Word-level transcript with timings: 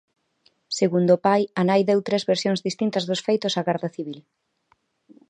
Segundo 0.79 1.11
o 1.17 1.21
pai, 1.27 1.41
a 1.59 1.61
nai 1.69 1.81
deu 1.89 1.99
tres 2.07 2.23
versións 2.31 2.63
distintas 2.67 3.03
dos 3.09 3.23
feitos 3.27 3.53
á 3.59 3.61
Garda 3.67 3.89
Civil. 3.95 4.19